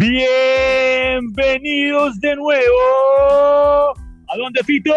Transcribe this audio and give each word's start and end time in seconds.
Bienvenidos 0.00 2.18
de 2.20 2.34
nuevo. 2.34 3.92
¿A 4.28 4.36
dónde, 4.38 4.64
Fito? 4.64 4.94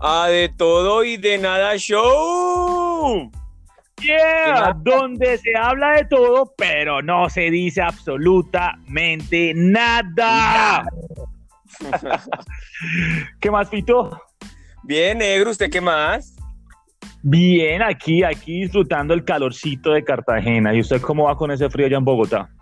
A 0.00 0.28
de 0.28 0.48
todo 0.56 1.04
y 1.04 1.18
de 1.18 1.36
nada 1.36 1.76
show. 1.76 3.30
Yeah, 4.00 4.74
donde 4.78 5.36
se 5.36 5.54
habla 5.54 5.96
de 5.96 6.06
todo, 6.06 6.50
pero 6.56 7.02
no 7.02 7.28
se 7.28 7.50
dice 7.50 7.82
absolutamente 7.82 9.52
nada. 9.54 10.86
¿Qué 13.38 13.50
más, 13.50 13.68
Fito? 13.68 14.18
Bien, 14.82 15.18
negro, 15.18 15.50
¿usted 15.50 15.70
qué 15.70 15.82
más? 15.82 16.34
Bien, 17.22 17.82
aquí, 17.82 18.22
aquí 18.22 18.62
disfrutando 18.62 19.12
el 19.12 19.26
calorcito 19.26 19.90
de 19.90 20.02
Cartagena. 20.02 20.72
¿Y 20.72 20.80
usted 20.80 21.02
cómo 21.02 21.24
va 21.24 21.36
con 21.36 21.50
ese 21.50 21.68
frío 21.68 21.84
allá 21.84 21.98
en 21.98 22.04
Bogotá? 22.06 22.55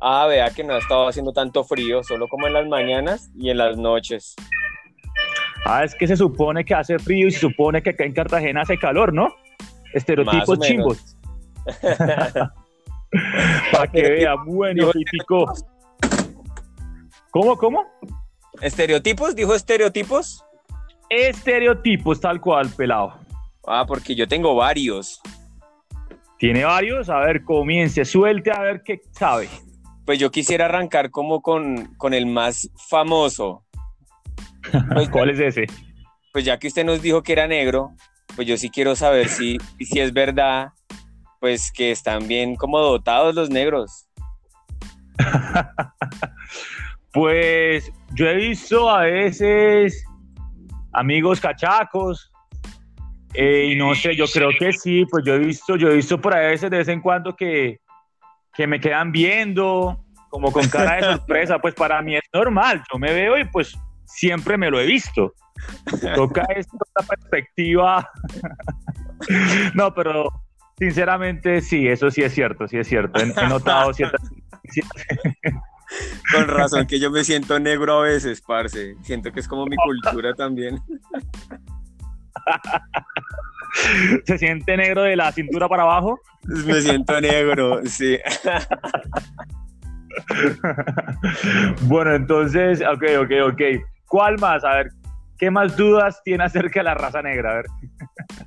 Ah, 0.00 0.26
vea 0.26 0.50
que 0.50 0.62
no 0.62 0.74
ha 0.74 0.78
estado 0.78 1.08
haciendo 1.08 1.32
tanto 1.32 1.64
frío, 1.64 2.04
solo 2.04 2.28
como 2.28 2.46
en 2.46 2.52
las 2.52 2.66
mañanas 2.68 3.30
y 3.36 3.50
en 3.50 3.58
las 3.58 3.76
noches. 3.76 4.36
Ah, 5.64 5.82
es 5.84 5.94
que 5.94 6.06
se 6.06 6.16
supone 6.16 6.64
que 6.64 6.74
hace 6.74 6.98
frío 6.98 7.28
y 7.28 7.30
se 7.32 7.40
supone 7.40 7.82
que 7.82 7.90
acá 7.90 8.04
en 8.04 8.12
Cartagena 8.12 8.62
hace 8.62 8.78
calor, 8.78 9.12
¿no? 9.12 9.34
Estereotipos 9.92 10.60
chimbos. 10.60 11.16
Para 13.72 13.86
que 13.90 14.02
vea, 14.02 14.34
bueno, 14.46 14.90
típico. 14.92 15.52
¿Cómo, 17.30 17.56
cómo? 17.56 17.86
¿Estereotipos? 18.60 19.34
¿Dijo 19.34 19.54
estereotipos? 19.54 20.44
Estereotipos, 21.08 22.20
tal 22.20 22.40
cual, 22.40 22.68
pelado. 22.70 23.14
Ah, 23.66 23.84
porque 23.86 24.14
yo 24.14 24.28
tengo 24.28 24.54
varios. 24.54 25.20
¿Tiene 26.38 26.64
varios? 26.64 27.08
A 27.08 27.18
ver, 27.20 27.44
comience, 27.44 28.04
suelte 28.04 28.50
a 28.50 28.60
ver 28.60 28.82
qué 28.82 29.00
sabe. 29.12 29.48
Pues 30.08 30.18
yo 30.18 30.30
quisiera 30.30 30.64
arrancar 30.64 31.10
como 31.10 31.42
con, 31.42 31.94
con 31.96 32.14
el 32.14 32.24
más 32.24 32.70
famoso. 32.88 33.66
Pues, 34.94 35.10
¿Cuál 35.10 35.28
es 35.28 35.38
ese? 35.38 35.66
Pues 36.32 36.46
ya 36.46 36.58
que 36.58 36.68
usted 36.68 36.82
nos 36.82 37.02
dijo 37.02 37.22
que 37.22 37.32
era 37.34 37.46
negro, 37.46 37.92
pues 38.34 38.48
yo 38.48 38.56
sí 38.56 38.70
quiero 38.70 38.96
saber 38.96 39.28
si, 39.28 39.58
si 39.78 40.00
es 40.00 40.14
verdad, 40.14 40.70
pues 41.40 41.70
que 41.70 41.90
están 41.90 42.26
bien 42.26 42.56
como 42.56 42.78
dotados 42.80 43.34
los 43.34 43.50
negros. 43.50 44.08
pues 47.12 47.92
yo 48.14 48.28
he 48.28 48.36
visto 48.36 48.88
a 48.88 49.02
veces 49.02 50.06
amigos 50.92 51.38
cachacos, 51.38 52.32
eh, 53.34 53.72
y 53.72 53.76
no 53.76 53.94
sé, 53.94 54.16
yo 54.16 54.24
creo 54.24 54.48
que 54.58 54.72
sí, 54.72 55.04
pues 55.04 55.22
yo 55.26 55.34
he 55.34 55.38
visto, 55.38 55.76
yo 55.76 55.90
he 55.90 55.96
visto 55.96 56.18
por 56.18 56.34
a 56.34 56.40
veces 56.40 56.70
de 56.70 56.78
vez 56.78 56.88
en 56.88 57.02
cuando 57.02 57.36
que, 57.36 57.82
que 58.58 58.66
me 58.66 58.80
quedan 58.80 59.12
viendo, 59.12 60.04
como 60.30 60.50
con 60.50 60.68
cara 60.68 60.96
de 60.96 61.02
sorpresa, 61.04 61.60
pues 61.60 61.74
para 61.74 62.02
mí 62.02 62.16
es 62.16 62.24
normal, 62.32 62.82
yo 62.92 62.98
me 62.98 63.12
veo 63.12 63.38
y 63.38 63.44
pues 63.44 63.78
siempre 64.04 64.58
me 64.58 64.68
lo 64.68 64.80
he 64.80 64.86
visto. 64.86 65.32
Toca 66.16 66.42
esta 66.56 66.76
perspectiva. 67.08 68.10
no, 69.74 69.94
pero 69.94 70.28
sinceramente 70.76 71.60
sí, 71.60 71.86
eso 71.86 72.10
sí 72.10 72.22
es 72.22 72.34
cierto, 72.34 72.66
sí 72.66 72.78
es 72.78 72.88
cierto. 72.88 73.20
He, 73.20 73.48
notado 73.48 73.94
ciertas... 73.94 74.28
Con 76.34 76.48
razón 76.48 76.84
que 76.88 76.98
yo 76.98 77.12
me 77.12 77.22
siento 77.22 77.60
negro 77.60 78.00
a 78.00 78.02
veces, 78.02 78.40
parce. 78.40 78.96
Siento 79.02 79.30
que 79.30 79.38
es 79.38 79.46
como 79.46 79.66
mi 79.66 79.76
cultura 80.02 80.34
también. 80.34 80.82
¿Se 84.24 84.38
siente 84.38 84.76
negro 84.76 85.02
de 85.02 85.16
la 85.16 85.32
cintura 85.32 85.68
para 85.68 85.84
abajo? 85.84 86.20
Me 86.44 86.80
siento 86.80 87.20
negro, 87.20 87.80
sí. 87.84 88.18
bueno, 91.82 92.14
entonces, 92.14 92.80
ok, 92.80 93.04
ok, 93.20 93.30
ok. 93.52 93.60
¿Cuál 94.06 94.38
más? 94.38 94.64
A 94.64 94.76
ver, 94.76 94.88
¿qué 95.38 95.50
más 95.50 95.76
dudas 95.76 96.22
tiene 96.24 96.44
acerca 96.44 96.80
de 96.80 96.84
la 96.84 96.94
raza 96.94 97.22
negra? 97.22 97.52
A 97.52 97.54
ver. 97.56 97.66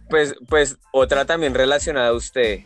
Pues, 0.10 0.36
pues 0.48 0.80
otra 0.92 1.26
también 1.26 1.54
relacionada 1.54 2.10
a 2.10 2.14
usted. 2.14 2.62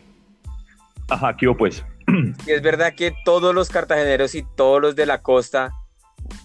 Ajá, 1.08 1.36
¿qué 1.36 1.46
pues? 1.56 1.84
es 2.46 2.62
verdad 2.62 2.94
que 2.94 3.14
todos 3.24 3.54
los 3.54 3.68
cartageneros 3.68 4.34
y 4.34 4.44
todos 4.56 4.80
los 4.80 4.96
de 4.96 5.06
la 5.06 5.22
costa 5.22 5.72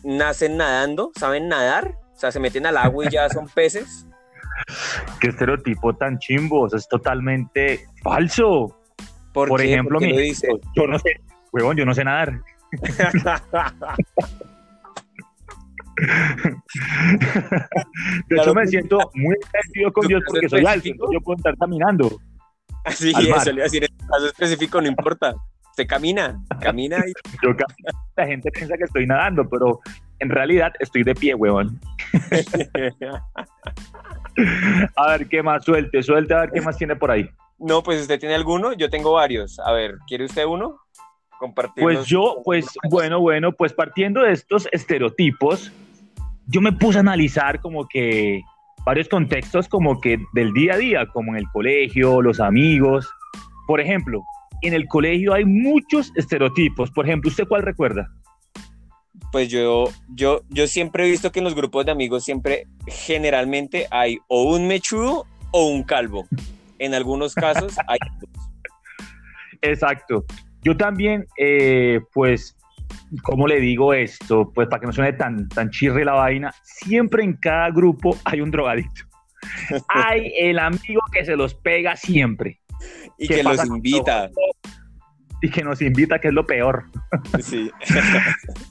nacen 0.03 0.57
nadando, 0.57 1.11
saben 1.16 1.47
nadar, 1.47 1.95
o 2.13 2.19
sea, 2.19 2.31
se 2.31 2.39
meten 2.39 2.66
al 2.66 2.78
agua 2.78 3.05
y 3.05 3.09
ya 3.09 3.29
son 3.29 3.47
peces. 3.47 4.05
Qué 5.19 5.29
estereotipo 5.29 5.93
tan 5.95 6.19
chimbo, 6.19 6.67
es 6.67 6.87
totalmente 6.87 7.87
falso. 8.03 8.77
¿Por, 9.33 9.61
ejemplo, 9.61 9.99
mi, 9.99 10.11
dice? 10.17 10.49
yo 10.75 10.87
no 10.87 10.99
sé, 10.99 11.21
huevón, 11.53 11.77
yo 11.77 11.85
no 11.85 11.93
sé 11.93 12.03
nadar. 12.03 12.41
de 18.27 18.35
hecho, 18.35 18.53
me 18.53 18.67
siento 18.67 18.99
muy 19.13 19.35
agradecido 19.45 19.93
con 19.93 20.07
Dios 20.07 20.21
porque 20.27 20.49
soy 20.49 20.65
alto, 20.65 20.89
yo 21.11 21.21
puedo 21.21 21.37
estar 21.37 21.55
caminando. 21.57 22.09
Sí, 22.89 23.11
eso 23.11 23.45
le 23.45 23.51
voy 23.53 23.61
a 23.61 23.63
decir, 23.63 23.83
en 23.83 24.07
caso 24.07 24.27
específico 24.27 24.81
no 24.81 24.87
importa. 24.87 25.35
Se 25.75 25.87
camina, 25.87 26.37
camina 26.59 26.97
y... 26.97 27.13
la 28.17 28.27
gente 28.27 28.51
piensa 28.51 28.75
que 28.75 28.83
estoy 28.83 29.07
nadando, 29.07 29.47
pero 29.47 29.79
en 30.19 30.29
realidad 30.29 30.73
estoy 30.79 31.03
de 31.03 31.15
pie, 31.15 31.33
huevón. 31.33 31.79
A 34.95 35.11
ver, 35.11 35.27
¿qué 35.27 35.44
más? 35.44 35.63
Suelte, 35.63 36.03
suelte, 36.03 36.33
a 36.33 36.41
ver 36.41 36.51
qué 36.51 36.61
más 36.61 36.77
tiene 36.77 36.95
por 36.95 37.11
ahí. 37.11 37.29
No, 37.59 37.83
pues 37.83 38.01
usted 38.01 38.19
tiene 38.19 38.35
alguno, 38.35 38.73
yo 38.73 38.89
tengo 38.89 39.13
varios. 39.13 39.59
A 39.59 39.72
ver, 39.72 39.97
¿quiere 40.07 40.25
usted 40.25 40.45
uno? 40.45 40.77
Compartir. 41.39 41.83
Pues 41.83 42.05
yo, 42.05 42.38
pues 42.44 42.67
bueno, 42.89 43.19
bueno, 43.19 43.51
pues 43.51 43.73
partiendo 43.73 44.22
de 44.22 44.31
estos 44.31 44.67
estereotipos, 44.72 45.72
yo 46.47 46.61
me 46.61 46.72
puse 46.72 46.97
a 46.97 47.01
analizar 47.01 47.59
como 47.61 47.88
que 47.88 48.41
varios 48.85 49.07
contextos 49.09 49.67
como 49.67 50.01
que 50.01 50.19
del 50.33 50.53
día 50.53 50.73
a 50.73 50.78
día, 50.78 51.05
como 51.07 51.33
en 51.33 51.39
el 51.39 51.47
colegio, 51.51 52.22
los 52.22 52.39
amigos. 52.39 53.09
Por 53.67 53.79
ejemplo, 53.79 54.23
en 54.61 54.73
el 54.73 54.88
colegio 54.88 55.33
hay 55.33 55.45
muchos 55.45 56.11
estereotipos. 56.16 56.91
Por 56.91 57.05
ejemplo, 57.05 57.29
¿usted 57.29 57.47
cuál 57.47 57.63
recuerda? 57.63 58.09
Pues 59.31 59.49
yo, 59.49 59.85
yo, 60.09 60.41
yo 60.49 60.67
siempre 60.67 61.05
he 61.05 61.09
visto 61.09 61.31
que 61.31 61.39
en 61.39 61.45
los 61.45 61.55
grupos 61.55 61.85
de 61.85 61.91
amigos 61.91 62.23
siempre 62.23 62.67
generalmente 62.87 63.87
hay 63.89 64.19
o 64.27 64.43
un 64.43 64.67
mechudo 64.67 65.25
o 65.51 65.67
un 65.67 65.83
calvo. 65.83 66.27
En 66.79 66.93
algunos 66.93 67.33
casos 67.33 67.75
hay 67.87 67.99
Exacto. 69.61 70.25
Yo 70.63 70.75
también, 70.75 71.27
eh, 71.37 72.01
pues, 72.13 72.57
¿cómo 73.23 73.47
le 73.47 73.59
digo 73.59 73.93
esto? 73.93 74.51
Pues 74.53 74.67
para 74.67 74.79
que 74.79 74.87
no 74.87 74.93
suene 74.93 75.13
tan, 75.13 75.47
tan 75.49 75.69
chirre 75.69 76.03
la 76.03 76.13
vaina, 76.13 76.53
siempre 76.63 77.23
en 77.23 77.33
cada 77.33 77.69
grupo 77.69 78.17
hay 78.25 78.41
un 78.41 78.51
drogadicto. 78.51 79.03
hay 79.89 80.33
el 80.37 80.59
amigo 80.59 81.01
que 81.11 81.25
se 81.25 81.35
los 81.35 81.53
pega 81.53 81.95
siempre. 81.95 82.59
Y 83.17 83.27
que 83.27 83.43
los 83.43 83.63
invita. 83.65 84.29
Y 85.41 85.49
que 85.49 85.63
nos 85.63 85.81
invita, 85.81 86.19
que 86.19 86.27
es 86.27 86.33
lo 86.33 86.45
peor. 86.45 86.85
Sí. 87.41 87.71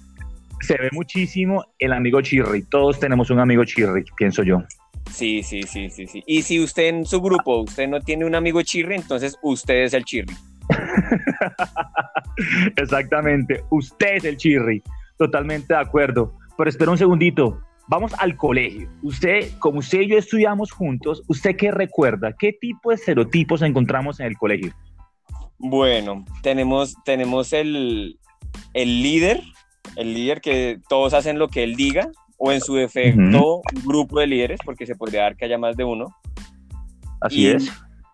se 0.71 0.79
ve 0.79 0.89
muchísimo 0.93 1.65
el 1.81 1.93
amigo 1.93 2.21
chirri. 2.21 2.63
Todos 2.63 3.01
tenemos 3.01 3.29
un 3.31 3.41
amigo 3.41 3.65
chirri, 3.65 4.05
pienso 4.17 4.45
yo. 4.45 4.63
Sí, 5.11 5.43
sí, 5.43 5.65
sí, 5.65 5.91
sí, 5.91 6.07
sí. 6.07 6.23
Y 6.29 6.43
si 6.43 6.63
usted 6.63 6.91
en 6.91 7.05
su 7.05 7.21
grupo, 7.21 7.63
usted 7.63 7.89
no 7.89 8.01
tiene 8.01 8.25
un 8.25 8.37
amigo 8.37 8.63
chirri, 8.63 8.95
entonces 8.95 9.37
usted 9.43 9.83
es 9.83 9.95
el 9.95 10.05
chirri. 10.05 10.33
Exactamente, 12.77 13.65
usted 13.71 14.19
es 14.19 14.25
el 14.25 14.37
chirri. 14.37 14.81
Totalmente 15.19 15.75
de 15.75 15.81
acuerdo. 15.81 16.39
Pero 16.57 16.71
espera 16.71 16.93
un 16.93 16.99
segundito. 16.99 17.61
Vamos 17.89 18.13
al 18.21 18.37
colegio. 18.37 18.89
Usted, 19.03 19.51
como 19.59 19.81
usted 19.81 20.03
y 20.03 20.11
yo 20.11 20.19
estudiamos 20.19 20.71
juntos, 20.71 21.25
¿usted 21.27 21.57
qué 21.57 21.73
recuerda? 21.73 22.33
¿Qué 22.39 22.53
tipo 22.53 22.91
de 22.91 22.95
estereotipos 22.95 23.63
encontramos 23.63 24.21
en 24.21 24.27
el 24.27 24.37
colegio? 24.37 24.73
Bueno, 25.59 26.25
tenemos, 26.45 26.95
tenemos 27.05 27.53
el, 27.53 28.21
el 28.73 29.03
líder, 29.03 29.43
el 29.97 30.15
líder 30.15 30.41
que 30.41 30.81
todos 30.89 31.15
hacen 31.15 31.39
lo 31.39 31.49
que 31.49 31.63
él 31.63 31.77
diga, 31.77 32.11
o 32.39 32.53
en 32.53 32.61
su 32.61 32.75
defecto, 32.75 33.57
un 33.57 33.83
grupo 33.85 34.21
de 34.21 34.27
líderes, 34.27 34.61
porque 34.65 34.87
se 34.87 34.95
podría 34.95 35.23
dar 35.23 35.37
que 35.37 35.45
haya 35.45 35.59
más 35.59 35.77
de 35.77 35.85
uno. 35.85 36.07
Así 37.21 37.47
es. 37.47 37.71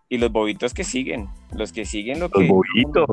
Y 0.08 0.18
los 0.18 0.32
bobitos 0.32 0.74
que 0.74 0.82
siguen, 0.82 1.28
los 1.52 1.72
que 1.72 1.84
siguen 1.84 2.18
lo 2.18 2.28
los 2.28 2.32
que... 2.32 2.48
Bobitos. 2.48 3.06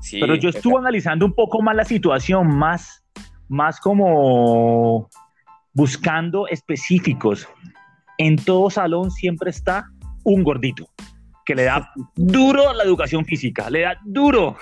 Sí, 0.00 0.20
Pero 0.20 0.36
yo 0.36 0.50
estuve 0.50 0.78
analizando 0.78 1.26
un 1.26 1.32
poco 1.32 1.60
más 1.60 1.74
la 1.74 1.84
situación, 1.84 2.56
más, 2.56 3.04
más 3.48 3.80
como 3.80 5.08
buscando 5.74 6.46
específicos. 6.46 7.48
En 8.18 8.36
todo 8.36 8.70
salón 8.70 9.10
siempre 9.10 9.50
está 9.50 9.90
un 10.22 10.44
gordito 10.44 10.88
que 11.46 11.54
le 11.54 11.62
da 11.62 11.90
duro 12.16 12.74
la 12.74 12.82
educación 12.82 13.24
física, 13.24 13.70
le 13.70 13.82
da 13.82 13.98
duro. 14.04 14.56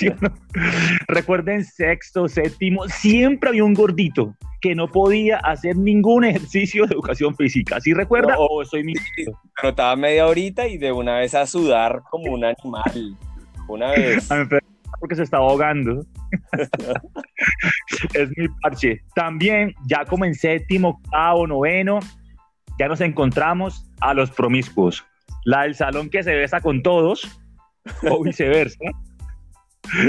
Recuerden, 1.06 1.64
sexto, 1.64 2.26
séptimo, 2.28 2.88
siempre 2.88 3.50
había 3.50 3.62
un 3.62 3.74
gordito 3.74 4.34
que 4.62 4.74
no 4.74 4.88
podía 4.88 5.36
hacer 5.38 5.76
ningún 5.76 6.24
ejercicio 6.24 6.86
de 6.86 6.94
educación 6.94 7.36
física. 7.36 7.78
¿Sí 7.80 7.92
recuerda 7.92 8.36
o 8.38 8.64
soy 8.64 8.84
mi... 8.84 8.94
Pero 9.16 9.68
estaba 9.68 9.94
media 9.96 10.26
horita 10.26 10.66
y 10.66 10.78
de 10.78 10.92
una 10.92 11.16
vez 11.16 11.34
a 11.34 11.46
sudar 11.46 12.02
como 12.10 12.32
un 12.32 12.44
animal. 12.44 13.16
Una 13.68 13.90
vez. 13.92 14.28
Porque 14.98 15.16
se 15.16 15.22
estaba 15.22 15.46
ahogando. 15.46 16.04
es 18.14 18.30
mi 18.36 18.48
parche. 18.62 19.02
También, 19.14 19.74
ya 19.86 20.04
como 20.04 20.24
en 20.24 20.34
séptimo, 20.34 21.00
octavo, 21.04 21.46
noveno, 21.46 22.00
ya 22.78 22.88
nos 22.88 23.00
encontramos 23.02 23.90
a 24.00 24.14
los 24.14 24.30
promiscuos. 24.30 25.04
La 25.44 25.62
del 25.62 25.74
salón 25.74 26.10
que 26.10 26.22
se 26.22 26.34
besa 26.34 26.60
con 26.60 26.82
todos, 26.82 27.40
o 28.08 28.22
viceversa. 28.22 28.84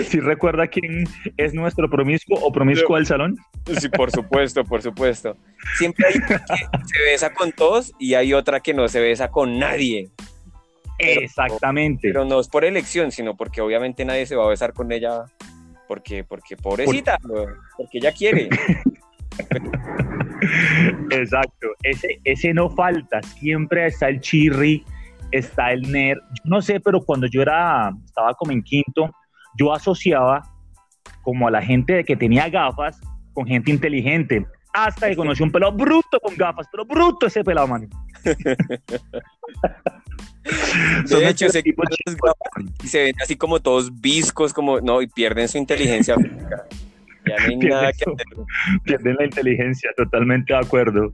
Si 0.04 0.20
recuerda 0.20 0.68
quién 0.68 1.06
es 1.38 1.54
nuestro 1.54 1.90
promiscuo 1.90 2.38
o 2.40 2.52
promiscuo 2.52 2.98
del 2.98 3.08
salón. 3.08 3.38
Sí, 3.80 3.90
por 3.90 4.12
supuesto, 4.12 4.64
por 4.64 4.84
supuesto. 4.84 5.36
Siempre 5.78 6.06
hay 6.08 6.18
una 6.18 6.28
que 6.28 6.38
se 6.86 7.02
besa 7.04 7.34
con 7.34 7.52
todos 7.52 7.92
y 7.98 8.14
hay 8.14 8.34
otra 8.34 8.60
que 8.60 8.76
no 8.76 8.88
se 8.88 9.00
besa 9.00 9.32
con 9.32 9.58
nadie. 9.58 10.10
Exactamente. 11.00 12.10
Pero 12.10 12.26
no 12.26 12.40
es 12.40 12.48
por 12.48 12.64
elección, 12.64 13.12
sino 13.12 13.36
porque 13.36 13.62
obviamente 13.62 14.06
nadie 14.06 14.28
se 14.28 14.36
va 14.36 14.46
a 14.46 14.50
besar 14.50 14.74
con 14.74 14.92
ella 14.92 15.24
porque, 15.88 16.24
porque 16.24 16.56
pobrecita, 16.56 17.18
porque 17.76 17.98
ella 17.98 18.12
quiere. 18.12 18.50
Exacto, 21.12 21.68
ese, 21.84 22.20
ese 22.24 22.54
no 22.54 22.70
falta, 22.70 23.22
siempre 23.22 23.88
está 23.88 24.10
el 24.10 24.22
chirri, 24.22 24.84
está 25.32 25.72
el 25.72 25.92
nerd. 25.92 26.20
Yo 26.36 26.44
no 26.46 26.62
sé, 26.62 26.80
pero 26.80 27.02
cuando 27.02 27.28
yo 27.28 27.42
era, 27.42 27.92
estaba 28.06 28.34
como 28.34 28.52
en 28.52 28.62
quinto, 28.62 29.10
yo 29.58 29.74
asociaba 29.74 30.42
como 31.24 31.48
a 31.48 31.52
la 31.52 31.62
gente 31.62 32.04
que 32.04 32.16
tenía 32.16 32.50
gafas 32.50 33.00
con 33.34 33.46
gente 33.46 33.72
inteligente. 33.72 34.46
Hasta 34.74 35.10
que 35.10 35.16
conocí 35.16 35.44
un 35.44 35.52
pelado 35.52 35.74
bruto 35.74 36.20
con 36.22 36.36
gafas, 36.36 36.68
pero 36.72 36.86
bruto 36.86 37.28
ese 37.28 37.44
pelado, 37.44 37.68
man. 37.68 37.90
de 41.10 41.30
hecho, 41.30 41.50
se, 41.50 41.64
y 42.84 42.88
se 42.88 43.04
ven 43.04 43.16
así 43.22 43.36
como 43.36 43.60
todos 43.60 44.00
viscos, 44.00 44.54
como 44.54 44.80
no, 44.80 45.02
y 45.02 45.08
pierden 45.08 45.50
su 45.50 45.58
inteligencia 45.58 46.16
Ya 47.38 47.46
no 47.46 47.50
hay 47.50 47.58
nada 47.70 47.92
que 47.94 48.06
Pierden 48.84 49.16
la 49.16 49.26
inteligencia, 49.26 49.90
totalmente 49.96 50.54
de 50.54 50.60
acuerdo. 50.60 51.14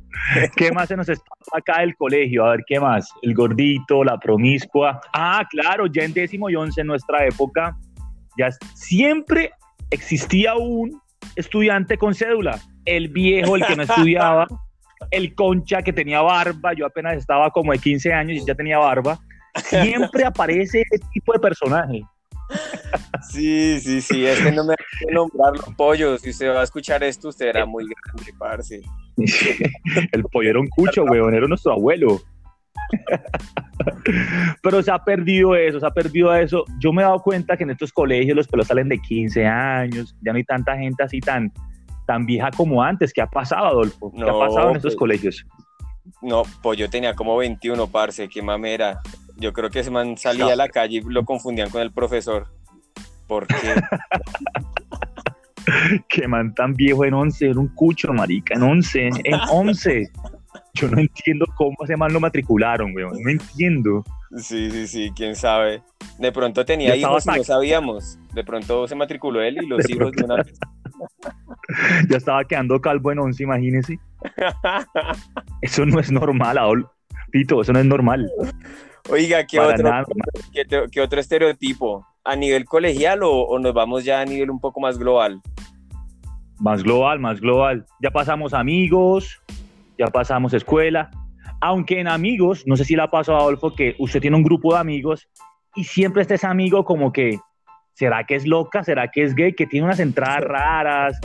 ¿Qué 0.55 0.71
más 0.73 0.87
se 0.87 0.97
nos 0.97 1.09
está 1.09 1.29
acá 1.53 1.81
del 1.81 1.95
colegio? 1.95 2.45
A 2.45 2.51
ver, 2.51 2.63
¿qué 2.67 2.79
más? 2.79 3.09
El 3.21 3.33
gordito, 3.33 4.03
la 4.03 4.17
promiscua. 4.17 4.99
Ah, 5.13 5.45
claro, 5.49 5.87
ya 5.87 6.03
en 6.03 6.13
décimo 6.13 6.49
y 6.49 6.55
once 6.55 6.81
en 6.81 6.87
nuestra 6.87 7.25
época, 7.25 7.77
ya 8.37 8.49
siempre 8.73 9.51
existía 9.91 10.55
un 10.55 11.01
estudiante 11.35 11.97
con 11.97 12.13
cédula. 12.13 12.59
El 12.85 13.09
viejo, 13.09 13.55
el 13.55 13.65
que 13.65 13.75
no 13.75 13.83
estudiaba, 13.83 14.47
el 15.11 15.35
concha 15.35 15.81
que 15.81 15.93
tenía 15.93 16.21
barba, 16.21 16.73
yo 16.73 16.85
apenas 16.85 17.17
estaba 17.17 17.51
como 17.51 17.71
de 17.71 17.79
15 17.79 18.13
años 18.13 18.37
y 18.37 18.45
ya 18.45 18.55
tenía 18.55 18.77
barba. 18.77 19.19
Siempre 19.63 20.23
aparece 20.23 20.81
ese 20.81 21.03
tipo 21.11 21.33
de 21.33 21.39
personaje. 21.39 22.03
Sí, 23.29 23.79
sí, 23.81 24.01
sí, 24.01 24.25
es 24.25 24.39
que 24.39 24.51
no 24.51 24.63
me 24.63 24.75
que 24.75 25.13
nombrar 25.13 25.53
los 25.53 25.75
pollos. 25.75 26.21
Si 26.21 26.29
usted 26.29 26.49
va 26.49 26.61
a 26.61 26.63
escuchar 26.63 27.03
esto, 27.03 27.29
usted 27.29 27.47
era 27.47 27.65
muy 27.65 27.85
grande, 27.85 28.33
parce. 28.37 28.81
El 30.11 30.23
pollo 30.23 30.49
era 30.49 30.59
un 30.59 30.67
cucho, 30.67 31.03
weón, 31.03 31.33
era 31.33 31.47
nuestro 31.47 31.73
abuelo. 31.73 32.21
Pero 34.63 34.81
se 34.81 34.91
ha 34.91 35.03
perdido 35.03 35.55
eso, 35.55 35.79
se 35.79 35.85
ha 35.85 35.91
perdido 35.91 36.33
eso. 36.35 36.63
Yo 36.79 36.93
me 36.93 37.01
he 37.01 37.05
dado 37.05 37.21
cuenta 37.21 37.57
que 37.57 37.63
en 37.63 37.71
estos 37.71 37.91
colegios 37.91 38.35
los 38.35 38.47
pelos 38.47 38.67
salen 38.67 38.89
de 38.89 38.99
15 38.99 39.45
años, 39.45 40.15
ya 40.21 40.31
no 40.31 40.37
hay 40.37 40.43
tanta 40.43 40.77
gente 40.77 41.03
así 41.03 41.19
tan, 41.19 41.51
tan 42.05 42.25
vieja 42.25 42.49
como 42.55 42.81
antes. 42.81 43.11
¿Qué 43.11 43.21
ha 43.21 43.27
pasado, 43.27 43.67
Adolfo? 43.67 44.11
¿Qué 44.15 44.23
ha 44.23 44.33
pasado 44.33 44.69
en 44.69 44.77
estos 44.77 44.93
pues, 44.93 44.99
colegios? 44.99 45.45
No, 46.21 46.43
pues 46.61 46.79
yo 46.79 46.89
tenía 46.89 47.13
como 47.15 47.37
21, 47.37 47.87
parce, 47.87 48.27
qué 48.29 48.41
mamera. 48.41 49.01
Yo 49.35 49.53
creo 49.53 49.69
que 49.69 49.79
ese 49.79 49.91
man 49.91 50.17
salía 50.17 50.53
a 50.53 50.55
la 50.55 50.69
calle 50.69 50.97
y 50.97 51.01
lo 51.01 51.25
confundían 51.25 51.69
con 51.69 51.81
el 51.81 51.91
profesor. 51.91 52.47
¿Por 53.27 53.45
qué? 53.47 53.55
que 56.09 56.27
man 56.27 56.53
tan 56.55 56.73
viejo 56.73 57.05
en 57.05 57.13
11, 57.13 57.49
era 57.49 57.59
un 57.59 57.67
cucho, 57.69 58.13
marica, 58.13 58.55
en 58.55 58.63
11, 58.63 59.09
en 59.23 59.39
11. 59.51 60.09
Yo 60.73 60.87
no 60.89 60.99
entiendo 60.99 61.45
cómo 61.55 61.75
ese 61.83 61.97
man 61.97 62.13
lo 62.13 62.19
matricularon, 62.19 62.95
weón, 62.95 63.21
no 63.21 63.29
entiendo. 63.29 64.03
Sí, 64.37 64.69
sí, 64.69 64.87
sí, 64.87 65.11
quién 65.15 65.35
sabe. 65.35 65.81
De 66.19 66.31
pronto 66.31 66.65
tenía 66.65 66.95
hijos 66.95 67.25
y 67.25 67.37
no 67.37 67.43
sabíamos. 67.43 68.19
De 68.33 68.43
pronto 68.43 68.87
se 68.87 68.95
matriculó 68.95 69.41
él 69.41 69.57
y 69.61 69.65
los 69.67 69.89
hijos 69.89 70.11
de 70.11 70.23
una 70.23 70.35
vez. 70.35 70.59
ya 72.09 72.17
estaba 72.17 72.43
quedando 72.43 72.79
calvo 72.79 73.11
en 73.11 73.19
11, 73.19 73.43
imagínese. 73.43 73.99
Eso 75.61 75.85
no 75.85 75.99
es 75.99 76.11
normal, 76.11 76.57
Adol. 76.57 76.87
Pito, 77.31 77.61
eso 77.61 77.73
no 77.73 77.79
es 77.79 77.85
normal. 77.85 78.29
Oiga, 79.09 79.45
¿qué 79.45 79.59
otro, 79.59 79.91
¿qué, 80.91 81.01
otro 81.01 81.19
estereotipo? 81.19 82.05
¿A 82.23 82.35
nivel 82.35 82.65
colegial 82.65 83.21
o, 83.23 83.57
nos 83.59 83.73
vamos 83.73 84.03
ya 84.03 84.21
a 84.21 84.25
nivel 84.25 84.49
un 84.49 84.59
poco 84.59 84.79
más 84.79 84.97
global? 84.97 85.41
Más 86.59 86.83
global, 86.83 87.19
más 87.19 87.39
global. 87.39 87.85
Ya 88.01 88.11
pasamos 88.11 88.53
amigos, 88.53 89.41
ya 89.97 90.07
pasamos 90.07 90.53
escuela. 90.53 91.09
Aunque 91.61 91.99
en 91.99 92.07
amigos, 92.07 92.63
no 92.67 92.75
sé 92.75 92.83
si 92.83 92.95
la 92.95 93.09
pasó 93.09 93.35
a 93.35 93.39
Adolfo, 93.39 93.73
que 93.73 93.95
usted 93.99 94.19
tiene 94.19 94.35
un 94.35 94.43
grupo 94.43 94.73
de 94.73 94.79
amigos 94.79 95.29
y 95.75 95.83
siempre 95.83 96.21
está 96.21 96.35
ese 96.35 96.47
amigo 96.47 96.83
como 96.83 97.11
que 97.11 97.39
¿será 97.97 98.23
que 98.25 98.35
es 98.35 98.45
loca? 98.45 98.83
¿Será 98.83 99.09
que 99.09 99.23
es 99.23 99.33
gay? 99.33 99.53
Que 99.53 99.65
tiene 99.65 99.85
unas 99.85 99.99
entradas 99.99 100.41
raras, 100.43 101.19